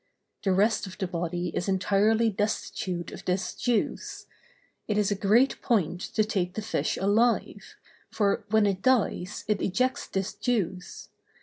The 0.41 0.51
rest 0.51 0.87
of 0.87 0.97
the 0.97 1.05
body 1.05 1.49
is 1.55 1.69
entirely 1.69 2.31
destitute 2.31 3.11
of 3.11 3.23
this 3.25 3.53
juice. 3.53 4.25
It 4.87 4.97
is 4.97 5.11
a 5.11 5.15
great 5.15 5.61
point 5.61 6.01
to 6.15 6.23
take 6.23 6.55
the 6.55 6.63
fish 6.63 6.97
alive; 6.97 7.75
for 8.09 8.43
when 8.49 8.65
it 8.65 8.81
dies, 8.81 9.45
it 9.47 9.61
ejects 9.61 10.07
this 10.07 10.33
juice. 10.33 11.09